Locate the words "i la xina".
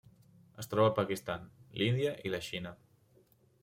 2.31-2.77